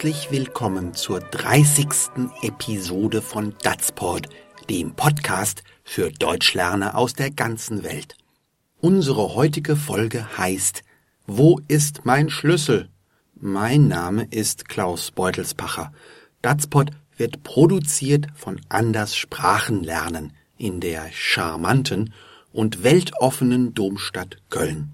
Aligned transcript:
Herzlich 0.00 0.30
willkommen 0.30 0.94
zur 0.94 1.20
30. 1.20 1.88
Episode 2.40 3.20
von 3.20 3.54
Datsport, 3.62 4.30
dem 4.70 4.94
Podcast 4.94 5.62
für 5.84 6.10
Deutschlerner 6.10 6.96
aus 6.96 7.12
der 7.12 7.30
ganzen 7.30 7.82
Welt. 7.84 8.16
Unsere 8.80 9.34
heutige 9.34 9.76
Folge 9.76 10.38
heißt 10.38 10.84
Wo 11.26 11.60
ist 11.68 12.06
mein 12.06 12.30
Schlüssel? 12.30 12.88
Mein 13.34 13.88
Name 13.88 14.26
ist 14.30 14.70
Klaus 14.70 15.10
Beutelspacher. 15.10 15.92
Datspot 16.40 16.92
wird 17.18 17.42
produziert 17.42 18.28
von 18.34 18.58
Anders 18.70 19.14
Sprachenlernen 19.14 20.32
in 20.56 20.80
der 20.80 21.12
charmanten 21.12 22.14
und 22.54 22.82
weltoffenen 22.82 23.74
Domstadt 23.74 24.38
Köln. 24.48 24.92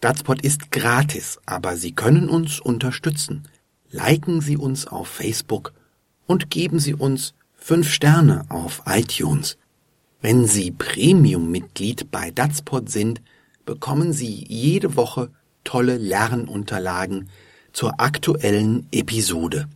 Datspot 0.00 0.42
ist 0.42 0.72
gratis, 0.72 1.38
aber 1.46 1.76
Sie 1.76 1.92
können 1.92 2.28
uns 2.28 2.58
unterstützen. 2.58 3.46
Liken 3.90 4.42
Sie 4.42 4.56
uns 4.58 4.86
auf 4.86 5.08
Facebook 5.08 5.72
und 6.26 6.50
geben 6.50 6.78
Sie 6.78 6.94
uns 6.94 7.32
fünf 7.54 7.90
Sterne 7.90 8.44
auf 8.50 8.82
iTunes. 8.86 9.56
Wenn 10.20 10.46
Sie 10.46 10.70
Premium-Mitglied 10.70 12.10
bei 12.10 12.30
Datspot 12.30 12.90
sind, 12.90 13.22
bekommen 13.64 14.12
Sie 14.12 14.44
jede 14.46 14.96
Woche 14.96 15.30
tolle 15.64 15.96
Lernunterlagen 15.96 17.30
zur 17.72 17.98
aktuellen 17.98 18.86
Episode. 18.92 19.68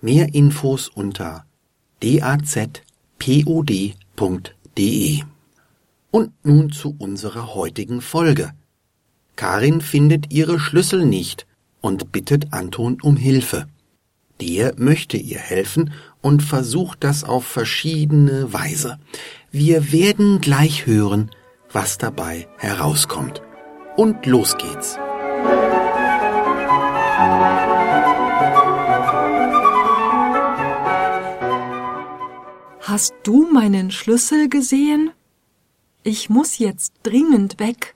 Mehr 0.00 0.32
Infos 0.34 0.88
unter 0.88 1.44
dazpod.de. 2.02 2.72
Und 6.12 6.32
nun 6.44 6.72
zu 6.72 6.94
unserer 6.98 7.54
heutigen 7.54 8.00
Folge. 8.00 8.52
Karin 9.36 9.80
findet 9.80 10.32
ihre 10.32 10.58
Schlüssel 10.58 11.04
nicht 11.04 11.46
und 11.80 12.12
bittet 12.12 12.52
Anton 12.52 12.98
um 13.02 13.16
Hilfe. 13.16 13.66
Der 14.40 14.74
möchte 14.76 15.16
ihr 15.16 15.38
helfen 15.38 15.92
und 16.22 16.42
versucht 16.42 17.04
das 17.04 17.24
auf 17.24 17.44
verschiedene 17.44 18.52
Weise. 18.52 18.98
Wir 19.50 19.92
werden 19.92 20.40
gleich 20.40 20.86
hören, 20.86 21.30
was 21.72 21.98
dabei 21.98 22.48
herauskommt. 22.58 23.42
Und 23.96 24.24
los 24.26 24.56
geht's. 24.56 24.98
Hast 32.80 33.14
du 33.22 33.46
meinen 33.52 33.90
Schlüssel 33.90 34.48
gesehen? 34.48 35.12
Ich 36.02 36.30
muss 36.30 36.58
jetzt 36.58 36.94
dringend 37.02 37.60
weg 37.60 37.94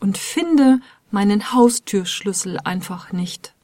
und 0.00 0.18
finde 0.18 0.80
meinen 1.10 1.52
Haustürschlüssel 1.52 2.58
einfach 2.64 3.12
nicht. 3.12 3.54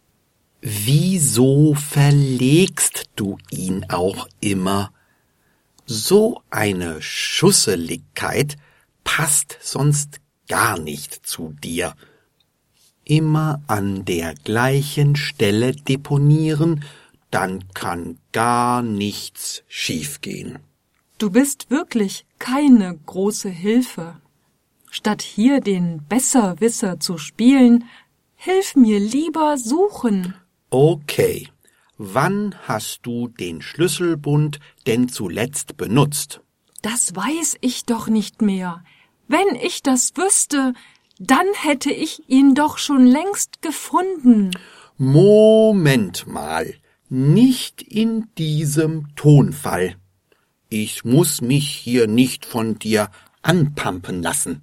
Wieso 0.61 1.75
verlegst 1.75 3.11
du 3.17 3.39
ihn 3.51 3.87
auch 3.89 4.29
immer? 4.41 4.93
So 5.87 6.43
eine 6.51 7.03
Schusseligkeit 7.03 8.57
passt 9.03 9.59
sonst 9.61 10.21
gar 10.49 10.79
nicht 10.79 11.27
zu 11.27 11.55
dir. 11.63 11.95
Immer 13.05 13.61
an 13.67 14.05
der 14.05 14.35
gleichen 14.35 15.17
Stelle 15.17 15.73
deponieren 15.73 16.85
dann 17.33 17.65
kann 17.73 18.19
gar 18.33 18.83
nichts 18.83 19.65
schiefgehen. 19.67 20.59
Du 21.19 21.31
bist 21.31 21.71
wirklich 21.71 22.27
keine 22.39 22.97
große 23.07 23.49
Hilfe. 23.49 24.21
Statt 24.95 25.23
hier 25.23 25.61
den 25.61 26.05
Besserwisser 26.07 27.01
zu 27.01 27.17
spielen, 27.17 27.85
hilf 28.35 28.77
mir 28.77 29.01
lieber 29.01 29.57
suchen. 29.57 30.35
Okay. 30.69 31.49
Wann 31.97 32.55
hast 32.69 33.01
du 33.05 33.29
den 33.29 33.63
Schlüsselbund 33.63 34.61
denn 34.87 35.09
zuletzt 35.09 35.79
benutzt? 35.79 36.43
Das 36.83 37.17
weiß 37.17 37.57
ich 37.63 37.87
doch 37.87 38.09
nicht 38.09 38.43
mehr. 38.43 38.85
Wenn 39.29 39.55
ich 39.63 39.83
das 39.83 40.13
wüsste, 40.15 40.75
dann 41.19 41.47
hätte 41.55 41.91
ich 41.91 42.29
ihn 42.29 42.55
doch 42.55 42.77
schon 42.77 43.07
längst 43.07 43.63
gefunden. 43.63 44.51
Moment 44.99 46.27
mal 46.27 46.75
nicht 47.09 47.81
in 47.81 48.27
diesem 48.37 49.15
Tonfall. 49.17 49.97
Ich 50.69 51.03
muss 51.03 51.41
mich 51.41 51.71
hier 51.71 52.09
nicht 52.09 52.45
von 52.45 52.79
dir 52.79 53.11
anpampen 53.41 54.23
lassen. 54.23 54.63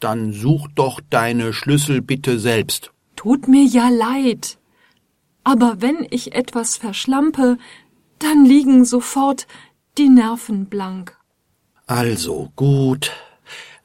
Dann 0.00 0.32
such 0.32 0.68
doch 0.74 1.00
deine 1.10 1.52
Schlüssel 1.52 2.00
bitte 2.00 2.38
selbst. 2.38 2.90
Tut 3.16 3.48
mir 3.48 3.64
ja 3.64 3.88
leid. 3.90 4.58
Aber 5.44 5.80
wenn 5.80 6.06
ich 6.10 6.34
etwas 6.34 6.76
verschlampe, 6.76 7.58
dann 8.18 8.44
liegen 8.44 8.84
sofort 8.84 9.46
die 9.98 10.08
Nerven 10.08 10.66
blank. 10.66 11.16
Also 11.86 12.50
gut. 12.56 13.12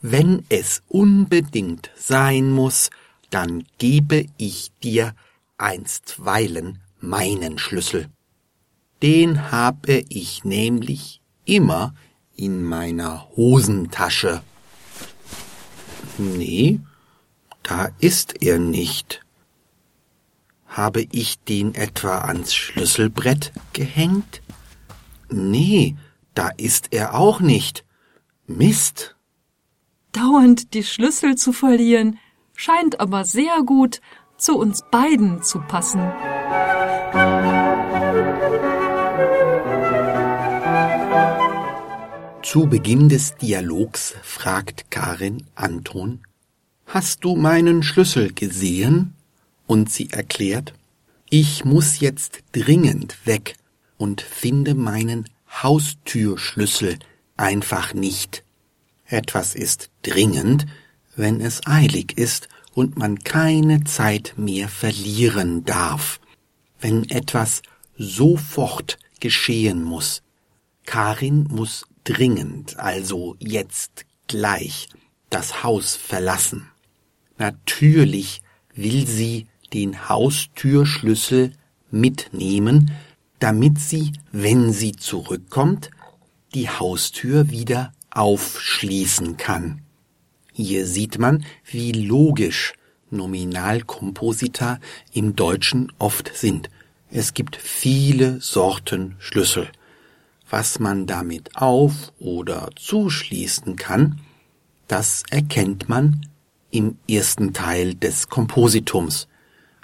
Wenn 0.01 0.45
es 0.49 0.83
unbedingt 0.87 1.89
sein 1.95 2.51
muss, 2.51 2.91
dann 3.29 3.63
gebe 3.77 4.27
ich 4.37 4.71
dir 4.83 5.15
einstweilen 5.57 6.79
meinen 6.99 7.57
Schlüssel. 7.57 8.07
Den 9.01 9.51
habe 9.51 10.03
ich 10.09 10.43
nämlich 10.43 11.21
immer 11.45 11.93
in 12.35 12.63
meiner 12.63 13.27
Hosentasche. 13.35 14.41
Nee, 16.17 16.79
da 17.63 17.89
ist 17.99 18.41
er 18.41 18.59
nicht. 18.59 19.21
Habe 20.67 21.07
ich 21.11 21.39
den 21.39 21.73
etwa 21.73 22.19
ans 22.19 22.53
Schlüsselbrett 22.53 23.53
gehängt? 23.73 24.41
Nee, 25.29 25.95
da 26.33 26.49
ist 26.57 26.93
er 26.93 27.15
auch 27.15 27.39
nicht. 27.39 27.85
Mist. 28.45 29.15
Dauernd 30.11 30.73
die 30.73 30.83
Schlüssel 30.83 31.35
zu 31.35 31.51
verlieren, 31.51 32.19
scheint 32.55 32.99
aber 32.99 33.25
sehr 33.25 33.63
gut 33.63 34.01
zu 34.37 34.57
uns 34.57 34.83
beiden 34.91 35.43
zu 35.43 35.59
passen. 35.59 36.01
Zu 42.55 42.67
Beginn 42.67 43.09
des 43.09 43.35
Dialogs 43.35 44.16
fragt 44.23 44.89
Karin 44.89 45.43
Anton, 45.55 46.21
Hast 46.85 47.25
du 47.25 47.35
meinen 47.35 47.83
Schlüssel 47.83 48.31
gesehen? 48.31 49.13
Und 49.67 49.91
sie 49.91 50.09
erklärt, 50.11 50.73
ich 51.29 51.65
muss 51.65 51.99
jetzt 51.99 52.44
dringend 52.53 53.17
weg 53.25 53.57
und 53.97 54.21
finde 54.21 54.73
meinen 54.73 55.27
Haustürschlüssel 55.49 56.97
einfach 57.35 57.94
nicht. 57.94 58.45
Etwas 59.05 59.53
ist 59.53 59.89
dringend, 60.01 60.65
wenn 61.17 61.41
es 61.41 61.59
eilig 61.67 62.17
ist 62.17 62.47
und 62.73 62.97
man 62.97 63.19
keine 63.19 63.83
Zeit 63.83 64.33
mehr 64.38 64.69
verlieren 64.69 65.65
darf, 65.65 66.21
wenn 66.79 67.03
etwas 67.09 67.63
sofort 67.97 68.97
geschehen 69.19 69.83
muss. 69.83 70.21
Karin 70.85 71.49
muss 71.51 71.85
dringend, 72.05 72.79
also 72.79 73.35
jetzt 73.39 74.05
gleich, 74.27 74.88
das 75.29 75.63
Haus 75.63 75.95
verlassen. 75.95 76.71
Natürlich 77.38 78.41
will 78.73 79.05
sie 79.05 79.47
den 79.73 80.07
Haustürschlüssel 80.07 81.51
mitnehmen, 81.91 82.91
damit 83.39 83.79
sie, 83.79 84.13
wenn 84.31 84.71
sie 84.71 84.94
zurückkommt, 84.94 85.91
die 86.53 86.69
Haustür 86.69 87.49
wieder 87.49 87.94
aufschließen 88.11 89.35
kann. 89.35 89.81
Hier 90.53 90.85
sieht 90.85 91.19
man, 91.19 91.45
wie 91.65 91.91
logisch 91.91 92.73
Nominalkomposita 93.09 94.79
im 95.11 95.35
Deutschen 95.35 95.91
oft 96.00 96.31
sind. 96.33 96.69
Es 97.09 97.33
gibt 97.33 97.57
viele 97.57 98.39
Sorten 98.39 99.15
Schlüssel. 99.19 99.69
Was 100.50 100.80
man 100.80 101.07
damit 101.07 101.56
auf 101.56 102.13
oder 102.19 102.69
zuschließen 102.75 103.75
kann, 103.75 104.21
das 104.88 105.24
erkennt 105.30 105.89
man 105.89 106.27
im 106.69 106.97
ersten 107.09 107.53
Teil 107.53 107.95
des 107.95 108.30
Kompositums. 108.30 109.27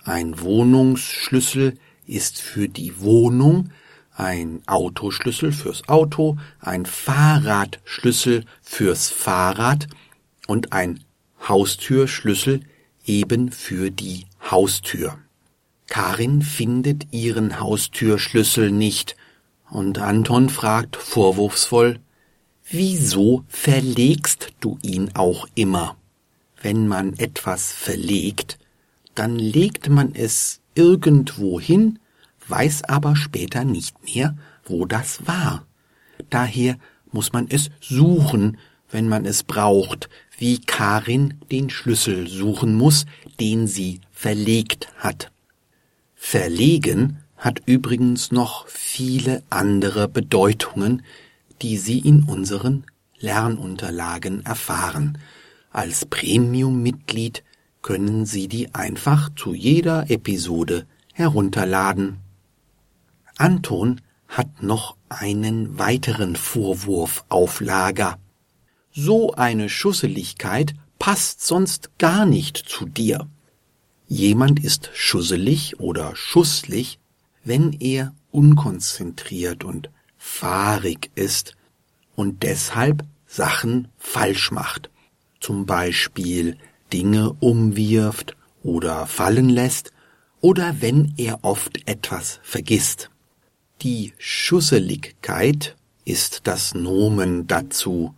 Ein 0.03 0.39
Wohnungsschlüssel 0.39 1.77
ist 2.05 2.41
für 2.41 2.67
die 2.67 2.99
Wohnung, 2.99 3.69
ein 4.15 4.61
Autoschlüssel 4.67 5.51
fürs 5.51 5.87
Auto, 5.87 6.37
ein 6.59 6.85
Fahrradschlüssel 6.85 8.45
fürs 8.61 9.09
Fahrrad 9.09 9.87
und 10.47 10.73
ein 10.73 11.03
Haustürschlüssel 11.47 12.61
eben 13.05 13.51
für 13.51 13.89
die 13.89 14.25
Haustür. 14.49 15.17
Karin 15.87 16.41
findet 16.41 17.11
ihren 17.11 17.59
Haustürschlüssel 17.59 18.71
nicht, 18.71 19.15
und 19.71 19.97
Anton 19.99 20.49
fragt 20.49 20.95
vorwurfsvoll, 20.95 21.99
Wieso 22.69 23.43
verlegst 23.49 24.53
du 24.61 24.77
ihn 24.81 25.11
auch 25.15 25.45
immer? 25.55 25.97
Wenn 26.61 26.87
man 26.87 27.17
etwas 27.17 27.73
verlegt, 27.73 28.59
dann 29.13 29.37
legt 29.37 29.89
man 29.89 30.15
es 30.15 30.61
irgendwo 30.73 31.59
hin, 31.59 31.99
weiß 32.47 32.85
aber 32.85 33.17
später 33.17 33.65
nicht 33.65 33.95
mehr, 34.05 34.37
wo 34.63 34.85
das 34.85 35.27
war. 35.27 35.65
Daher 36.29 36.77
muss 37.11 37.33
man 37.33 37.47
es 37.49 37.71
suchen, 37.81 38.57
wenn 38.89 39.09
man 39.09 39.25
es 39.25 39.43
braucht, 39.43 40.09
wie 40.37 40.59
Karin 40.59 41.33
den 41.51 41.69
Schlüssel 41.69 42.27
suchen 42.27 42.75
muss, 42.75 43.05
den 43.39 43.67
sie 43.67 43.99
verlegt 44.11 44.87
hat. 44.97 45.31
Verlegen 46.15 47.20
hat 47.41 47.63
übrigens 47.65 48.31
noch 48.31 48.67
viele 48.67 49.41
andere 49.49 50.07
Bedeutungen, 50.07 51.01
die 51.63 51.77
Sie 51.77 51.97
in 51.97 52.23
unseren 52.23 52.85
Lernunterlagen 53.17 54.45
erfahren. 54.45 55.17
Als 55.71 56.05
Premium-Mitglied 56.05 57.43
können 57.81 58.27
Sie 58.27 58.47
die 58.47 58.75
einfach 58.75 59.31
zu 59.35 59.55
jeder 59.55 60.11
Episode 60.11 60.85
herunterladen. 61.13 62.19
Anton 63.37 64.01
hat 64.27 64.61
noch 64.61 64.95
einen 65.09 65.79
weiteren 65.79 66.35
Vorwurf 66.35 67.25
auf 67.27 67.59
Lager. 67.59 68.19
So 68.93 69.33
eine 69.33 69.67
Schusseligkeit 69.67 70.75
passt 70.99 71.43
sonst 71.43 71.89
gar 71.97 72.27
nicht 72.27 72.57
zu 72.57 72.85
dir. 72.85 73.27
Jemand 74.07 74.63
ist 74.63 74.91
schusselig 74.93 75.79
oder 75.79 76.15
schusslich, 76.15 76.99
wenn 77.43 77.73
er 77.73 78.13
unkonzentriert 78.31 79.63
und 79.63 79.89
fahrig 80.17 81.11
ist 81.15 81.55
und 82.15 82.43
deshalb 82.43 83.03
Sachen 83.25 83.87
falsch 83.97 84.51
macht, 84.51 84.89
zum 85.39 85.65
Beispiel 85.65 86.57
Dinge 86.93 87.33
umwirft 87.39 88.35
oder 88.63 89.07
fallen 89.07 89.49
lässt 89.49 89.91
oder 90.41 90.81
wenn 90.81 91.13
er 91.17 91.43
oft 91.43 91.87
etwas 91.87 92.39
vergisst. 92.43 93.09
Die 93.81 94.13
Schusseligkeit 94.17 95.75
ist 96.05 96.41
das 96.45 96.73
Nomen 96.73 97.47
dazu. 97.47 98.13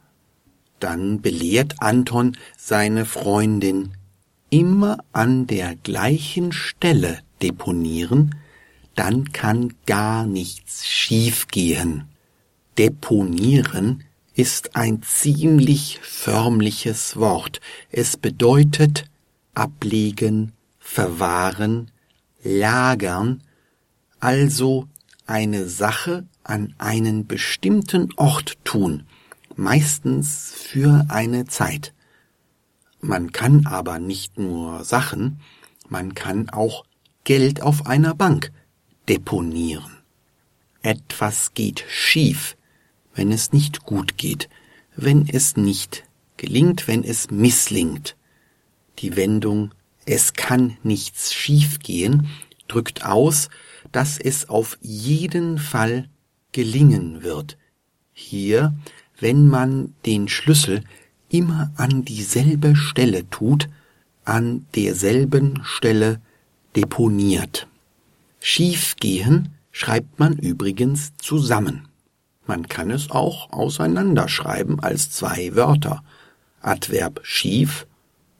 Dann 0.80 1.22
belehrt 1.22 1.76
Anton 1.80 2.38
seine 2.58 3.06
Freundin 3.06 3.94
immer 4.50 4.98
an 5.14 5.48
der 5.48 5.76
gleichen 5.76 6.52
Stelle 6.52 7.19
deponieren, 7.42 8.36
dann 8.95 9.31
kann 9.31 9.74
gar 9.86 10.25
nichts 10.25 10.86
schiefgehen. 10.86 12.06
Deponieren 12.78 14.04
ist 14.36 14.75
ein 14.75 15.04
ziemlich 15.04 16.00
förmliches 16.01 17.18
Wort. 17.18 17.62
Es 17.92 18.18
bedeutet 18.18 19.06
ablegen, 19.54 20.54
verwahren, 20.80 21.92
lagern, 22.44 23.44
also 24.19 24.88
eine 25.25 25.68
Sache 25.68 26.25
an 26.44 26.74
einen 26.78 27.28
bestimmten 27.28 28.10
Ort 28.16 28.57
tun, 28.63 29.04
meistens 29.56 30.54
für 30.56 31.06
eine 31.10 31.45
Zeit. 31.45 31.94
Man 33.01 33.31
kann 33.31 33.68
aber 33.68 34.00
nicht 34.00 34.40
nur 34.40 34.84
Sachen, 34.84 35.40
man 35.90 36.16
kann 36.16 36.50
auch 36.50 36.86
Geld 37.24 37.62
auf 37.62 37.86
einer 37.86 38.16
Bank 38.16 38.51
deponieren. 39.10 39.98
Etwas 40.82 41.54
geht 41.54 41.86
schief, 41.90 42.58
wenn 43.16 43.32
es 43.32 43.54
nicht 43.54 43.84
gut 43.84 44.18
geht, 44.18 44.50
wenn 44.96 45.28
es 45.28 45.56
nicht 45.56 46.04
gelingt, 46.38 46.88
wenn 46.88 47.04
es 47.04 47.32
misslingt. 47.32 48.16
Die 49.00 49.16
Wendung 49.16 49.72
es 50.06 50.34
kann 50.34 50.78
nichts 50.84 51.34
schiefgehen 51.34 52.28
drückt 52.68 53.06
aus, 53.06 53.50
dass 53.92 54.18
es 54.18 54.50
auf 54.50 54.78
jeden 54.82 55.58
Fall 55.58 56.10
gelingen 56.52 57.24
wird. 57.24 57.58
Hier, 58.14 58.74
wenn 59.20 59.48
man 59.48 59.94
den 60.06 60.28
Schlüssel 60.28 60.84
immer 61.30 61.72
an 61.78 62.06
dieselbe 62.06 62.76
Stelle 62.76 63.30
tut, 63.30 63.70
an 64.26 64.66
derselben 64.76 65.62
Stelle 65.64 66.22
deponiert. 66.76 67.68
Schiefgehen 68.45 69.54
schreibt 69.72 70.19
man 70.19 70.38
übrigens 70.38 71.13
zusammen. 71.16 71.88
Man 72.45 72.68
kann 72.68 72.92
es 72.92 73.10
auch 73.10 73.54
auseinanderschreiben 73.54 74.81
als 74.81 75.10
zwei 75.12 75.56
Wörter. 75.56 76.04
Adverb 76.62 77.22
schief 77.24 77.88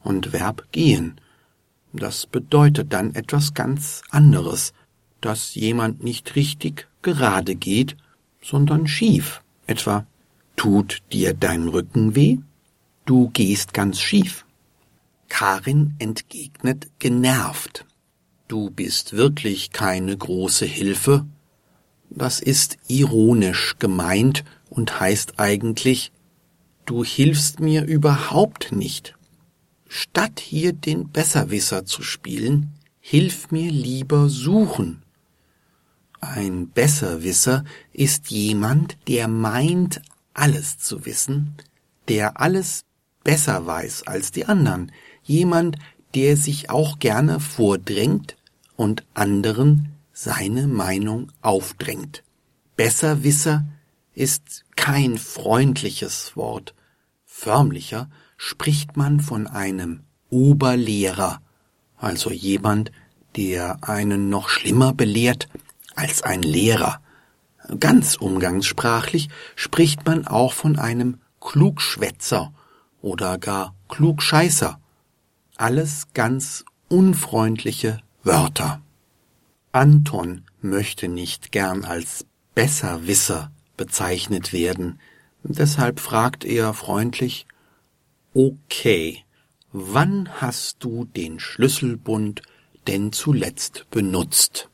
und 0.04 0.34
Verb 0.34 0.68
gehen. 0.74 1.22
Das 1.94 2.28
bedeutet 2.28 2.92
dann 2.92 3.16
etwas 3.16 3.54
ganz 3.54 4.02
anderes, 4.10 4.74
dass 5.22 5.56
jemand 5.56 6.04
nicht 6.04 6.36
richtig 6.36 6.86
gerade 7.02 7.56
geht, 7.56 7.96
sondern 8.42 8.88
schief. 8.88 9.42
Etwa, 9.68 10.06
tut 10.58 11.02
dir 11.14 11.34
dein 11.34 11.70
Rücken 11.70 12.14
weh? 12.14 12.40
Du 13.06 13.30
gehst 13.30 13.74
ganz 13.74 14.02
schief. 14.02 14.46
Karin 15.30 15.96
entgegnet 15.98 16.90
genervt. 17.00 17.86
Du 18.54 18.70
bist 18.70 19.14
wirklich 19.14 19.72
keine 19.72 20.16
große 20.16 20.68
Hilfe. 20.68 21.26
Das 22.12 22.40
ist 22.40 22.78
ironisch 22.88 23.78
gemeint 23.80 24.44
und 24.70 25.00
heißt 25.00 25.40
eigentlich, 25.40 26.12
du 26.86 27.04
hilfst 27.04 27.62
mir 27.62 27.84
überhaupt 27.86 28.72
nicht. 28.72 29.16
Statt 29.88 30.40
hier 30.40 30.72
den 30.72 31.10
Besserwisser 31.10 31.86
zu 31.86 32.04
spielen, 32.04 32.76
hilf 33.00 33.50
mir 33.50 33.72
lieber 33.72 34.30
suchen. 34.30 35.02
Ein 36.22 36.70
Besserwisser 36.70 37.64
ist 37.92 38.30
jemand, 38.30 38.98
der 39.08 39.28
meint, 39.28 40.00
alles 40.36 40.78
zu 40.78 41.08
wissen, 41.08 41.56
der 42.08 42.40
alles 42.40 42.86
besser 43.24 43.66
weiß 43.66 44.06
als 44.06 44.30
die 44.32 44.46
anderen, 44.46 44.92
jemand, 45.24 45.78
der 46.14 46.38
sich 46.38 46.70
auch 46.70 47.00
gerne 47.00 47.40
vordrängt 47.40 48.36
und 48.76 49.04
anderen 49.14 49.94
seine 50.14 50.68
Meinung 50.68 51.32
aufdrängt. 51.42 52.24
Besserwisser 52.76 53.66
ist 54.14 54.64
kein 54.76 55.18
freundliches 55.18 56.36
Wort. 56.36 56.74
Förmlicher 57.26 58.10
spricht 58.38 58.96
man 58.96 59.20
von 59.20 59.48
einem 59.48 60.02
Oberlehrer, 60.30 61.42
also 61.98 62.32
jemand, 62.32 62.92
der 63.36 63.88
einen 63.88 64.30
noch 64.30 64.50
schlimmer 64.50 64.94
belehrt 64.94 65.48
als 65.96 66.22
ein 66.22 66.42
Lehrer. 66.42 67.02
Ganz 67.80 68.16
umgangssprachlich 68.16 69.30
spricht 69.56 70.06
man 70.06 70.28
auch 70.28 70.54
von 70.54 70.78
einem 70.78 71.20
Klugschwätzer 71.40 72.54
oder 73.02 73.38
gar 73.38 73.74
Klugscheißer. 73.90 74.80
Alles 75.56 76.08
ganz 76.14 76.66
unfreundliche 76.90 78.03
Wörter. 78.26 78.82
Anton 79.74 80.44
möchte 80.62 81.10
nicht 81.10 81.52
gern 81.52 81.84
als 81.84 82.26
Besserwisser 82.56 83.52
bezeichnet 83.76 84.54
werden, 84.54 85.00
deshalb 85.44 86.00
fragt 86.00 86.46
er 86.46 86.74
freundlich 86.74 87.48
Okay, 88.34 89.20
wann 89.74 90.30
hast 90.40 90.78
du 90.86 91.04
den 91.04 91.42
Schlüsselbund 91.42 92.42
denn 92.88 93.12
zuletzt 93.12 93.88
benutzt? 93.92 94.70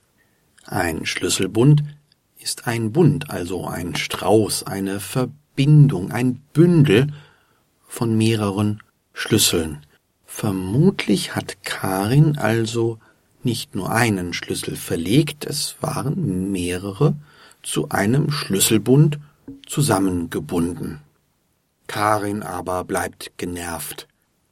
Ein 0.66 1.08
Schlüsselbund 1.08 1.84
ist 2.38 2.68
ein 2.68 2.92
Bund, 2.92 3.32
also 3.32 3.66
ein 3.66 3.96
Strauß, 3.96 4.64
eine 4.64 5.00
Verbindung, 5.00 6.12
ein 6.12 6.36
Bündel 6.54 7.08
von 7.88 8.16
mehreren 8.16 8.84
Schlüsseln. 9.14 9.86
Vermutlich 10.26 11.36
hat 11.36 11.64
Karin 11.64 12.38
also 12.38 13.00
nicht 13.44 13.76
nur 13.76 13.92
einen 13.92 14.34
Schlüssel 14.34 14.76
verlegt, 14.76 15.46
es 15.46 15.76
waren 15.82 16.52
mehrere 16.52 17.16
zu 17.64 17.90
einem 17.90 18.32
Schlüsselbund 18.32 19.20
zusammengebunden. 19.66 21.02
Karin 21.88 22.44
aber 22.44 22.84
bleibt 22.84 23.32
genervt. 23.38 24.08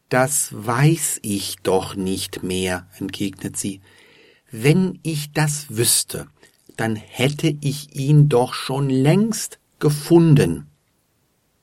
Das 0.09 0.49
weiß 0.51 1.19
ich 1.21 1.57
doch 1.63 1.95
nicht 1.95 2.43
mehr, 2.43 2.87
entgegnet 2.97 3.57
sie. 3.57 3.81
Wenn 4.49 4.99
ich 5.03 5.31
das 5.33 5.65
wüsste, 5.69 6.27
dann 6.77 6.95
hätte 6.95 7.55
ich 7.61 7.95
ihn 7.95 8.29
doch 8.29 8.53
schon 8.53 8.89
längst 8.89 9.59
gefunden. 9.79 10.67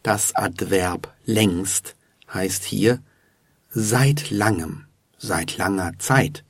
Das 0.02 0.34
Adverb 0.34 1.14
längst 1.24 1.96
heißt 2.32 2.64
hier 2.64 3.00
seit 3.70 4.30
langem, 4.30 4.84
seit 5.16 5.56
langer 5.56 5.92
Zeit. 5.98 6.44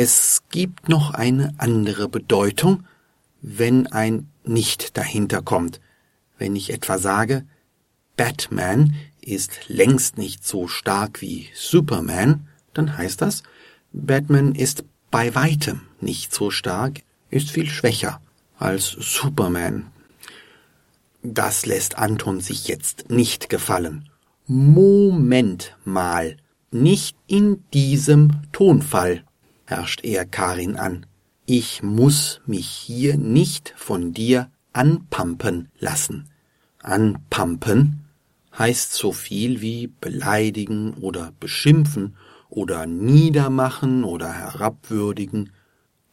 Es 0.00 0.44
gibt 0.50 0.88
noch 0.88 1.10
eine 1.10 1.54
andere 1.58 2.08
Bedeutung, 2.08 2.84
wenn 3.42 3.88
ein 3.88 4.28
nicht 4.44 4.96
dahinter 4.96 5.42
kommt. 5.42 5.80
Wenn 6.38 6.54
ich 6.54 6.72
etwa 6.72 6.98
sage, 6.98 7.44
Batman 8.16 8.94
ist 9.20 9.66
längst 9.66 10.16
nicht 10.16 10.46
so 10.46 10.68
stark 10.68 11.20
wie 11.20 11.48
Superman, 11.52 12.46
dann 12.74 12.96
heißt 12.96 13.20
das, 13.22 13.42
Batman 13.92 14.54
ist 14.54 14.84
bei 15.10 15.34
weitem 15.34 15.80
nicht 16.00 16.32
so 16.32 16.52
stark 16.52 17.00
ist 17.28 17.50
viel 17.50 17.68
schwächer 17.68 18.20
als 18.56 18.90
Superman. 18.90 19.90
Das 21.24 21.66
lässt 21.66 21.98
Anton 21.98 22.38
sich 22.40 22.68
jetzt 22.68 23.10
nicht 23.10 23.48
gefallen. 23.48 24.08
Moment 24.46 25.76
mal, 25.84 26.36
nicht 26.70 27.16
in 27.26 27.64
diesem 27.72 28.42
Tonfall, 28.52 29.24
herrscht 29.68 30.02
er 30.02 30.24
Karin 30.24 30.76
an. 30.76 31.04
Ich 31.44 31.82
muss 31.82 32.40
mich 32.46 32.66
hier 32.66 33.18
nicht 33.18 33.74
von 33.76 34.14
dir 34.14 34.50
anpampen 34.72 35.68
lassen. 35.78 36.30
Anpampen 36.82 38.06
heißt 38.58 38.94
so 38.94 39.12
viel 39.12 39.60
wie 39.60 39.88
beleidigen 40.00 40.94
oder 40.94 41.32
beschimpfen 41.38 42.16
oder 42.48 42.86
niedermachen 42.86 44.04
oder 44.04 44.32
herabwürdigen. 44.32 45.52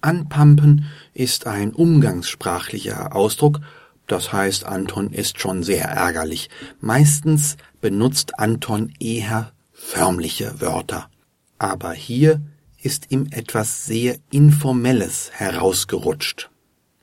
Anpampen 0.01 0.85
ist 1.13 1.47
ein 1.47 1.71
umgangssprachlicher 1.71 3.15
Ausdruck, 3.15 3.62
das 4.05 4.33
heißt, 4.33 4.65
Anton 4.65 5.12
ist 5.12 5.39
schon 5.39 5.63
sehr 5.63 5.85
ärgerlich. 5.85 6.50
Meistens 6.81 7.55
benutzt 7.79 8.38
Anton 8.38 8.93
eher 9.00 9.53
förmliche 9.71 10.59
Wörter. 10.59 11.09
Aber 11.57 11.93
hier 11.93 12.41
ist 12.86 13.12
ihm 13.12 13.27
etwas 13.32 13.86
sehr 13.86 14.18
Informelles 14.32 15.32
herausgerutscht. 15.34 16.50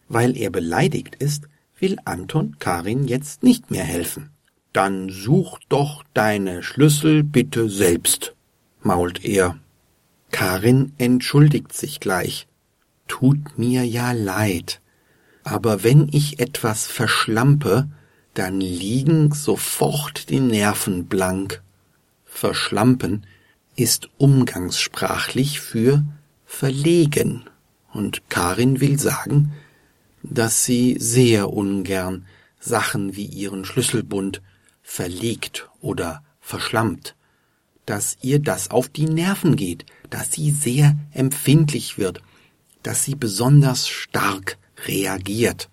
Weil 0.09 0.37
er 0.37 0.51
beleidigt 0.51 1.17
ist, 1.17 1.49
will 1.79 1.97
Anton 2.05 2.57
Karin 2.61 3.09
jetzt 3.09 3.43
nicht 3.43 3.71
mehr 3.71 3.85
helfen. 3.85 4.31
Dann 4.73 5.11
such 5.11 5.59
doch 5.69 6.05
deine 6.15 6.63
Schlüssel 6.63 7.25
bitte 7.25 7.69
selbst, 7.69 8.35
mault 8.83 9.25
er. 9.25 9.59
Karin 10.31 10.93
entschuldigt 10.99 11.73
sich 11.73 11.99
gleich. 11.99 12.47
Tut 13.09 13.59
mir 13.59 13.85
ja 13.85 14.13
leid. 14.13 14.81
Aber 15.45 15.83
wenn 15.83 16.09
ich 16.13 16.39
etwas 16.39 16.87
verschlampe, 16.87 17.89
dann 18.35 18.61
liegen 18.61 19.33
sofort 19.33 20.31
die 20.31 20.41
Nerven 20.41 21.07
blank. 21.07 21.63
Verschlampen 22.25 23.27
ist 23.77 24.11
umgangssprachlich 24.19 25.61
für 25.61 26.05
verlegen. 26.45 27.45
Und 27.93 28.29
Karin 28.29 28.81
will 28.81 28.99
sagen, 28.99 29.53
dass 30.23 30.65
sie 30.65 30.97
sehr 30.99 31.53
ungern 31.53 32.27
Sachen 32.61 33.17
wie 33.17 33.27
ihren 33.27 33.65
Schlüsselbund 33.65 34.41
verlegt 34.83 35.69
oder 35.81 36.23
verschlammt, 36.41 37.17
dass 37.87 38.17
ihr 38.23 38.39
das 38.39 38.71
auf 38.71 38.89
die 38.89 39.07
Nerven 39.07 39.57
geht, 39.57 39.87
dass 40.11 40.33
sie 40.33 40.51
sehr 40.51 40.97
empfindlich 41.13 41.99
wird, 41.99 42.23
dass 42.83 43.05
sie 43.05 43.15
besonders 43.15 43.89
stark 43.89 44.59
reagiert. 44.87 45.69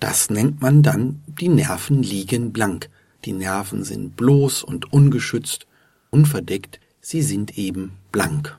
Das 0.00 0.30
nennt 0.30 0.62
man 0.62 0.82
dann, 0.82 1.22
die 1.26 1.48
Nerven 1.48 2.02
liegen 2.02 2.52
blank. 2.52 2.88
Die 3.24 3.32
Nerven 3.32 3.84
sind 3.84 4.16
bloß 4.16 4.62
und 4.64 4.92
ungeschützt, 4.92 5.66
unverdeckt, 6.10 6.80
sie 7.00 7.22
sind 7.22 7.58
eben 7.58 7.92
blank. 8.12 8.58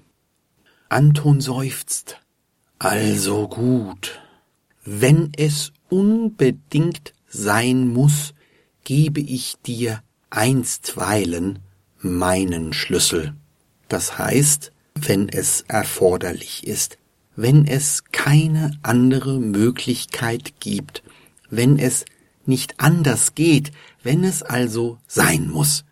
Anton 0.89 1.41
seufzt. 1.41 2.19
Also 2.79 3.47
gut. 3.47 4.19
Wenn 4.83 5.31
es 5.37 5.71
unbedingt 5.89 7.13
sein 7.27 7.87
muss, 7.87 8.33
gebe 8.83 9.21
ich 9.21 9.55
dir 9.65 10.01
einstweilen 10.29 11.59
meinen 11.99 12.73
Schlüssel. 12.73 13.35
Das 13.87 14.17
heißt, 14.17 14.71
wenn 14.95 15.29
es 15.29 15.61
erforderlich 15.67 16.65
ist, 16.65 16.97
wenn 17.35 17.65
es 17.65 18.05
keine 18.11 18.77
andere 18.81 19.39
Möglichkeit 19.39 20.59
gibt, 20.59 21.03
wenn 21.49 21.77
es 21.77 22.05
nicht 22.45 22.79
anders 22.79 23.35
geht, 23.35 23.71
wenn 24.03 24.23
es 24.23 24.43
also 24.43 24.97
sein 25.07 25.49
muss, 25.49 25.85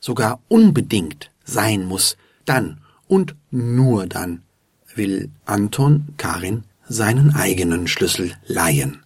sogar 0.00 0.40
unbedingt 0.48 1.31
sein 1.44 1.84
muss, 1.84 2.16
dann 2.44 2.80
und 3.06 3.34
nur 3.50 4.06
dann 4.06 4.42
will 4.94 5.30
Anton 5.44 6.08
Karin 6.16 6.64
seinen 6.88 7.34
eigenen 7.34 7.88
Schlüssel 7.88 8.32
leihen. 8.46 9.02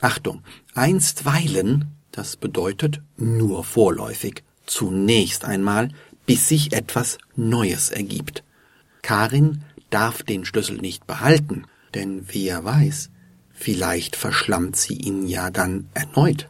Achtung, 0.00 0.42
einstweilen, 0.74 1.86
das 2.12 2.36
bedeutet 2.36 3.02
nur 3.16 3.64
vorläufig, 3.64 4.42
zunächst 4.66 5.44
einmal, 5.44 5.90
bis 6.26 6.48
sich 6.48 6.72
etwas 6.72 7.18
Neues 7.36 7.90
ergibt. 7.90 8.44
Karin 9.02 9.62
darf 9.90 10.22
den 10.22 10.44
Schlüssel 10.44 10.76
nicht 10.76 11.06
behalten, 11.06 11.64
denn 11.94 12.24
wer 12.30 12.64
weiß, 12.64 13.10
vielleicht 13.52 14.16
verschlammt 14.16 14.76
sie 14.76 14.94
ihn 14.94 15.26
ja 15.26 15.50
dann 15.50 15.88
erneut. 15.94 16.48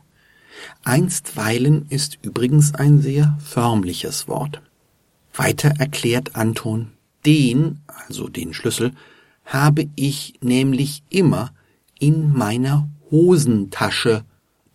Einstweilen 0.82 1.86
ist 1.88 2.18
übrigens 2.22 2.74
ein 2.74 3.00
sehr 3.00 3.38
förmliches 3.44 4.28
Wort. 4.28 4.60
Weiter 5.38 5.74
erklärt 5.78 6.36
Anton, 6.36 6.92
den, 7.24 7.80
also 7.86 8.28
den 8.28 8.54
Schlüssel, 8.54 8.92
habe 9.44 9.88
ich 9.96 10.34
nämlich 10.40 11.02
immer 11.08 11.52
in 11.98 12.32
meiner 12.32 12.88
Hosentasche, 13.10 14.24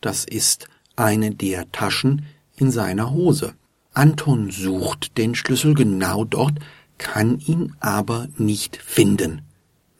das 0.02 0.26
ist 0.26 0.68
eine 0.96 1.32
der 1.32 1.72
Taschen 1.72 2.26
in 2.56 2.72
seiner 2.72 3.12
Hose. 3.12 3.54
Anton 3.94 4.52
sucht 4.52 5.18
den 5.18 5.36
Schlüssel 5.36 5.76
genau 5.76 6.26
dort, 6.26 6.60
kann 6.98 7.40
ihn 7.40 7.76
aber 7.80 8.28
nicht 8.38 8.78
finden. 8.78 9.42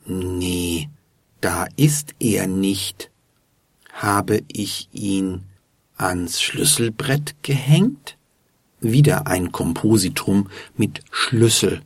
Nee, 0.06 0.88
da 1.40 1.66
ist 1.76 2.14
er 2.18 2.46
nicht. 2.46 3.10
Habe 3.92 4.42
ich 4.48 4.88
ihn 4.92 5.42
ans 5.96 6.42
Schlüsselbrett 6.42 7.36
gehängt? 7.42 8.16
Wieder 8.84 9.26
ein 9.26 9.50
Kompositum 9.50 10.50
mit 10.76 11.00
Schlüssel, 11.10 11.80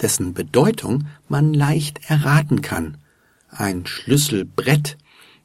dessen 0.00 0.34
Bedeutung 0.34 1.06
man 1.28 1.54
leicht 1.54 2.10
erraten 2.10 2.62
kann. 2.62 2.96
Ein 3.48 3.86
Schlüsselbrett 3.86 4.98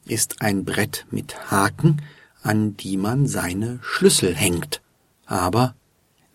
ist 0.06 0.42
ein 0.42 0.66
Brett 0.66 1.06
mit 1.12 1.51
Haken, 1.51 2.01
an 2.42 2.77
die 2.77 2.98
man 2.98 3.27
seine 3.27 3.77
Schlüssel 3.84 4.36
hängt. 4.36 4.82
Aber 5.27 5.75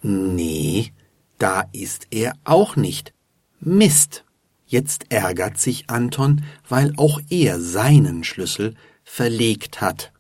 nee, 0.01 0.93
da 1.39 1.65
ist 1.73 2.07
er 2.13 2.35
auch 2.45 2.77
nicht. 2.77 3.13
Mist. 3.59 4.25
Jetzt 4.65 5.07
ärgert 5.09 5.59
sich 5.59 5.91
Anton, 5.91 6.45
weil 6.69 6.93
auch 6.99 7.21
er 7.31 7.61
seinen 7.61 8.23
Schlüssel 8.23 8.77
verlegt 9.03 9.81
hat. 9.81 10.13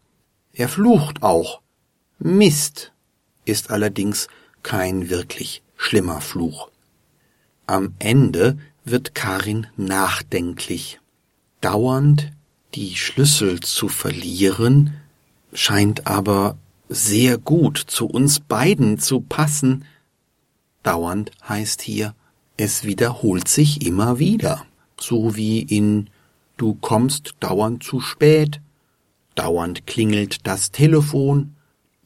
Er 0.52 0.68
flucht 0.68 1.22
auch. 1.22 1.62
Mist 2.18 2.91
ist 3.44 3.70
allerdings 3.70 4.28
kein 4.62 5.10
wirklich 5.10 5.62
schlimmer 5.76 6.20
Fluch. 6.20 6.70
Am 7.66 7.94
Ende 7.98 8.58
wird 8.84 9.14
Karin 9.14 9.66
nachdenklich. 9.76 11.00
Dauernd 11.60 12.32
die 12.74 12.96
Schlüssel 12.96 13.60
zu 13.60 13.88
verlieren, 13.88 14.94
scheint 15.52 16.06
aber 16.06 16.56
sehr 16.88 17.38
gut 17.38 17.78
zu 17.78 18.06
uns 18.06 18.40
beiden 18.40 18.98
zu 18.98 19.20
passen, 19.20 19.84
Dauernd 20.82 21.30
heißt 21.48 21.80
hier, 21.82 22.14
es 22.56 22.84
wiederholt 22.84 23.48
sich 23.48 23.86
immer 23.86 24.18
wieder, 24.18 24.66
so 24.98 25.36
wie 25.36 25.60
in 25.60 26.10
Du 26.56 26.74
kommst 26.74 27.34
dauernd 27.40 27.82
zu 27.82 28.00
spät, 28.00 28.60
dauernd 29.34 29.86
klingelt 29.86 30.46
das 30.46 30.70
Telefon, 30.70 31.54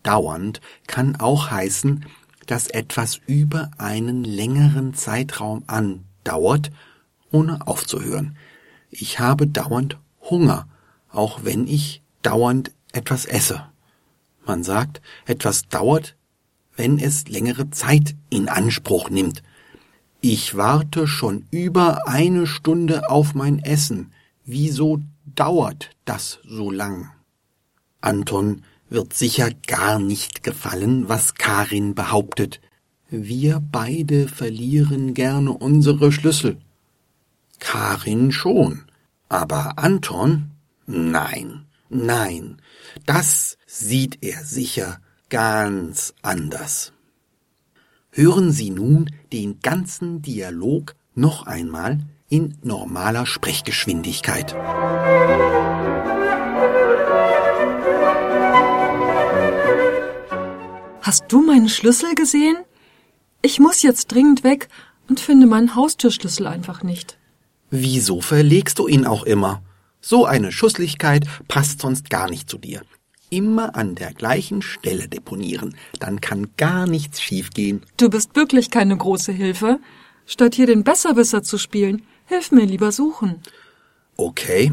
dauernd 0.06 0.60
kann 0.86 1.16
auch 1.16 1.50
heißen, 1.50 2.06
dass 2.46 2.68
etwas 2.68 3.20
über 3.26 3.70
einen 3.78 4.24
längeren 4.24 4.94
Zeitraum 4.94 5.64
andauert, 5.66 6.70
ohne 7.30 7.66
aufzuhören. 7.66 8.36
Ich 8.90 9.18
habe 9.18 9.46
dauernd 9.46 9.98
Hunger, 10.22 10.68
auch 11.10 11.40
wenn 11.42 11.66
ich 11.66 12.02
dauernd 12.22 12.70
etwas 12.92 13.24
esse. 13.24 13.66
Man 14.44 14.62
sagt, 14.62 15.00
etwas 15.26 15.68
dauert 15.68 16.16
wenn 16.76 16.98
es 16.98 17.28
längere 17.28 17.70
Zeit 17.70 18.14
in 18.30 18.48
Anspruch 18.48 19.10
nimmt. 19.10 19.42
Ich 20.20 20.56
warte 20.56 21.06
schon 21.06 21.46
über 21.50 22.06
eine 22.06 22.46
Stunde 22.46 23.10
auf 23.10 23.34
mein 23.34 23.58
Essen. 23.58 24.12
Wieso 24.44 25.00
dauert 25.24 25.90
das 26.04 26.38
so 26.44 26.70
lang? 26.70 27.10
Anton 28.00 28.62
wird 28.88 29.12
sicher 29.14 29.50
gar 29.66 29.98
nicht 29.98 30.42
gefallen, 30.42 31.08
was 31.08 31.34
Karin 31.34 31.94
behauptet. 31.94 32.60
Wir 33.08 33.60
beide 33.60 34.28
verlieren 34.28 35.14
gerne 35.14 35.52
unsere 35.52 36.12
Schlüssel. 36.12 36.58
Karin 37.58 38.32
schon, 38.32 38.82
aber 39.28 39.78
Anton? 39.78 40.50
Nein, 40.86 41.66
nein, 41.88 42.60
das 43.06 43.58
sieht 43.66 44.22
er 44.22 44.44
sicher 44.44 45.00
ganz 45.30 46.14
anders. 46.22 46.92
Hören 48.10 48.52
Sie 48.52 48.70
nun 48.70 49.10
den 49.32 49.60
ganzen 49.60 50.22
Dialog 50.22 50.94
noch 51.14 51.46
einmal 51.46 52.00
in 52.28 52.56
normaler 52.62 53.26
Sprechgeschwindigkeit. 53.26 54.54
Hast 61.06 61.26
du 61.28 61.40
meinen 61.40 61.68
Schlüssel 61.68 62.16
gesehen? 62.16 62.56
Ich 63.40 63.60
muss 63.60 63.82
jetzt 63.82 64.10
dringend 64.10 64.42
weg 64.42 64.66
und 65.08 65.20
finde 65.20 65.46
meinen 65.46 65.76
Haustürschlüssel 65.76 66.48
einfach 66.48 66.82
nicht. 66.82 67.16
Wieso 67.70 68.20
verlegst 68.20 68.80
du 68.80 68.88
ihn 68.88 69.06
auch 69.06 69.22
immer? 69.22 69.62
So 70.00 70.26
eine 70.26 70.50
Schusslichkeit 70.50 71.24
passt 71.46 71.82
sonst 71.82 72.10
gar 72.10 72.28
nicht 72.28 72.50
zu 72.50 72.58
dir. 72.58 72.82
Immer 73.30 73.76
an 73.76 73.94
der 73.94 74.14
gleichen 74.14 74.62
Stelle 74.62 75.06
deponieren, 75.06 75.76
dann 76.00 76.20
kann 76.20 76.48
gar 76.56 76.88
nichts 76.88 77.22
schiefgehen. 77.22 77.82
Du 77.98 78.10
bist 78.10 78.34
wirklich 78.34 78.72
keine 78.72 78.96
große 78.96 79.30
Hilfe. 79.30 79.78
Statt 80.26 80.56
hier 80.56 80.66
den 80.66 80.82
Besserwisser 80.82 81.44
zu 81.44 81.56
spielen, 81.56 82.02
hilf 82.24 82.50
mir 82.50 82.66
lieber 82.66 82.90
suchen. 82.90 83.42
Okay. 84.16 84.72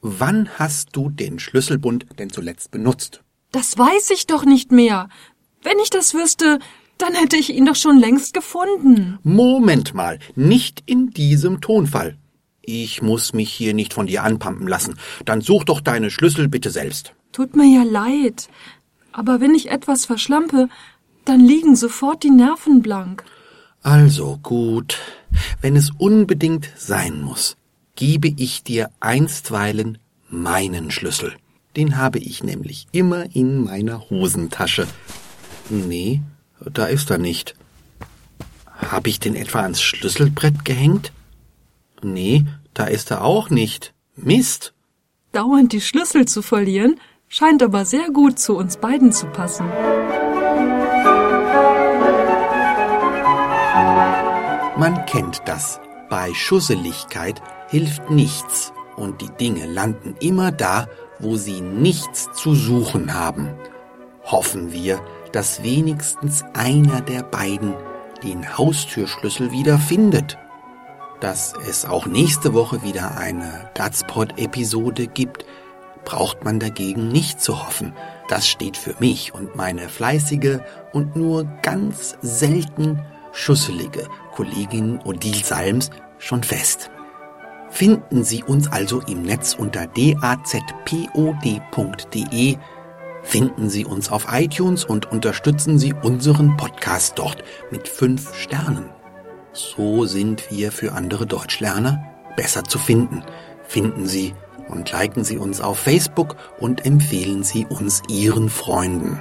Wann 0.00 0.48
hast 0.60 0.90
du 0.92 1.10
den 1.10 1.40
Schlüsselbund 1.40 2.06
denn 2.20 2.30
zuletzt 2.30 2.70
benutzt? 2.70 3.24
Das 3.50 3.76
weiß 3.76 4.10
ich 4.10 4.26
doch 4.26 4.44
nicht 4.44 4.70
mehr. 4.70 5.08
Wenn 5.62 5.78
ich 5.82 5.90
das 5.90 6.14
wüsste, 6.14 6.58
dann 6.98 7.14
hätte 7.14 7.36
ich 7.36 7.50
ihn 7.50 7.66
doch 7.66 7.76
schon 7.76 7.98
längst 7.98 8.34
gefunden. 8.34 9.18
Moment 9.22 9.94
mal, 9.94 10.18
nicht 10.34 10.82
in 10.86 11.10
diesem 11.10 11.60
Tonfall. 11.60 12.16
Ich 12.62 13.02
muss 13.02 13.32
mich 13.32 13.52
hier 13.52 13.74
nicht 13.74 13.94
von 13.94 14.06
dir 14.06 14.24
anpampen 14.24 14.66
lassen. 14.66 14.96
Dann 15.24 15.40
such 15.40 15.64
doch 15.64 15.80
deine 15.80 16.10
Schlüssel 16.10 16.48
bitte 16.48 16.70
selbst. 16.70 17.12
Tut 17.32 17.54
mir 17.54 17.66
ja 17.66 17.84
leid. 17.84 18.48
Aber 19.12 19.40
wenn 19.40 19.54
ich 19.54 19.70
etwas 19.70 20.04
verschlampe, 20.04 20.68
dann 21.24 21.40
liegen 21.40 21.76
sofort 21.76 22.22
die 22.22 22.30
Nerven 22.30 22.82
blank. 22.82 23.24
Also 23.82 24.38
gut, 24.42 24.98
wenn 25.60 25.76
es 25.76 25.90
unbedingt 25.96 26.70
sein 26.76 27.22
muss, 27.22 27.56
gebe 27.94 28.28
ich 28.36 28.64
dir 28.64 28.90
einstweilen 29.00 29.98
meinen 30.28 30.90
Schlüssel. 30.90 31.34
Den 31.76 31.96
habe 31.96 32.18
ich 32.18 32.42
nämlich 32.42 32.86
immer 32.92 33.26
in 33.34 33.62
meiner 33.62 34.10
Hosentasche. 34.10 34.86
Nee, 35.68 36.22
da 36.60 36.86
ist 36.86 37.10
er 37.10 37.18
nicht. 37.18 37.54
Habe 38.76 39.08
ich 39.08 39.20
den 39.20 39.34
etwa 39.34 39.62
ans 39.62 39.82
Schlüsselbrett 39.82 40.64
gehängt? 40.64 41.12
Nee, 42.02 42.44
da 42.74 42.84
ist 42.84 43.10
er 43.10 43.24
auch 43.24 43.50
nicht. 43.50 43.94
Mist. 44.14 44.74
Dauernd 45.32 45.72
die 45.72 45.80
Schlüssel 45.80 46.26
zu 46.26 46.42
verlieren, 46.42 47.00
scheint 47.28 47.62
aber 47.62 47.84
sehr 47.84 48.10
gut 48.10 48.38
zu 48.38 48.56
uns 48.56 48.76
beiden 48.76 49.12
zu 49.12 49.26
passen. 49.26 49.66
Man 54.78 55.04
kennt 55.06 55.42
das. 55.46 55.80
Bei 56.08 56.32
Schusseligkeit 56.34 57.42
hilft 57.68 58.10
nichts 58.10 58.72
und 58.96 59.20
die 59.20 59.30
Dinge 59.30 59.66
landen 59.66 60.14
immer 60.20 60.52
da, 60.52 60.88
wo 61.18 61.36
sie 61.36 61.60
nichts 61.60 62.28
zu 62.34 62.54
suchen 62.54 63.14
haben. 63.14 63.48
Hoffen 64.24 64.72
wir, 64.72 65.00
dass 65.36 65.62
wenigstens 65.62 66.44
einer 66.54 67.02
der 67.02 67.22
beiden 67.22 67.74
den 68.22 68.56
Haustürschlüssel 68.56 69.52
wieder 69.52 69.78
findet. 69.78 70.38
Dass 71.20 71.52
es 71.68 71.84
auch 71.84 72.06
nächste 72.06 72.54
Woche 72.54 72.82
wieder 72.82 73.18
eine 73.18 73.70
Datspot-Episode 73.74 75.06
gibt, 75.08 75.44
braucht 76.06 76.42
man 76.42 76.58
dagegen 76.58 77.08
nicht 77.08 77.42
zu 77.42 77.66
hoffen. 77.66 77.92
Das 78.30 78.48
steht 78.48 78.78
für 78.78 78.94
mich 78.98 79.34
und 79.34 79.56
meine 79.56 79.90
fleißige 79.90 80.60
und 80.94 81.16
nur 81.16 81.44
ganz 81.60 82.16
selten 82.22 83.02
schusselige 83.32 84.08
Kollegin 84.32 85.00
Odile 85.04 85.44
Salms 85.44 85.90
schon 86.16 86.44
fest. 86.44 86.90
Finden 87.68 88.24
Sie 88.24 88.42
uns 88.42 88.72
also 88.72 89.02
im 89.02 89.20
Netz 89.20 89.52
unter 89.52 89.86
dazpod.de 89.86 90.56
Finden 93.26 93.68
Sie 93.68 93.84
uns 93.84 94.08
auf 94.08 94.28
iTunes 94.30 94.84
und 94.84 95.10
unterstützen 95.10 95.80
Sie 95.80 95.92
unseren 95.92 96.56
Podcast 96.56 97.14
dort 97.18 97.42
mit 97.72 97.88
fünf 97.88 98.32
Sternen. 98.36 98.88
So 99.52 100.06
sind 100.06 100.48
wir 100.48 100.70
für 100.70 100.92
andere 100.92 101.26
Deutschlerner 101.26 102.04
besser 102.36 102.62
zu 102.62 102.78
finden. 102.78 103.24
Finden 103.66 104.06
Sie 104.06 104.32
und 104.68 104.92
liken 104.92 105.24
Sie 105.24 105.38
uns 105.38 105.60
auf 105.60 105.76
Facebook 105.76 106.36
und 106.60 106.86
empfehlen 106.86 107.42
Sie 107.42 107.66
uns 107.66 108.00
Ihren 108.08 108.48
Freunden. 108.48 109.20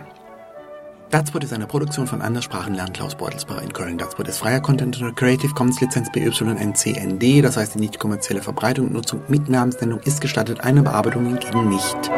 Datspot 1.09 1.43
ist 1.43 1.53
eine 1.53 1.65
Produktion 1.65 2.05
von 2.05 2.21
Anderssprachenlernen 2.21 2.93
Klaus 2.93 3.15
Beutelsbacher 3.15 3.63
in 3.63 3.73
Köln. 3.73 3.97
Datspot 3.97 4.27
ist 4.27 4.37
freier 4.37 4.61
Content 4.61 5.01
unter 5.01 5.15
Creative 5.15 5.53
Commons 5.55 5.81
Lizenz 5.81 6.11
BYNCND, 6.11 7.43
das 7.43 7.57
heißt 7.57 7.73
die 7.73 7.79
nicht 7.79 7.97
kommerzielle 7.97 8.43
Verbreitung 8.43 8.87
und 8.87 8.93
Nutzung 8.93 9.21
mit 9.29 9.49
Namensnennung 9.49 9.99
ist 10.01 10.21
gestattet, 10.21 10.61
eine 10.61 10.83
Bearbeitung 10.83 11.25
hingegen 11.25 11.69
nicht. 11.69 12.11